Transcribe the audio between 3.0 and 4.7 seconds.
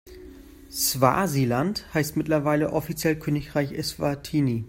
Königreich Eswatini.